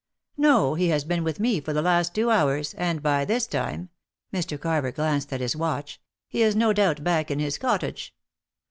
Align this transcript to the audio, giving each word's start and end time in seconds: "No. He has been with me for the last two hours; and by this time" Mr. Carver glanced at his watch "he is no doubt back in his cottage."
"No. 0.37 0.73
He 0.73 0.87
has 0.87 1.03
been 1.03 1.23
with 1.23 1.39
me 1.39 1.61
for 1.61 1.73
the 1.73 1.81
last 1.83 2.15
two 2.15 2.31
hours; 2.31 2.73
and 2.73 3.03
by 3.03 3.23
this 3.23 3.45
time" 3.45 3.89
Mr. 4.33 4.59
Carver 4.59 4.91
glanced 4.91 5.31
at 5.31 5.41
his 5.41 5.55
watch 5.55 6.01
"he 6.27 6.41
is 6.41 6.55
no 6.55 6.73
doubt 6.73 7.03
back 7.03 7.29
in 7.29 7.37
his 7.37 7.59
cottage." 7.59 8.11